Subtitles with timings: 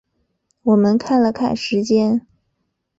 [0.63, 2.25] 我们看了看时间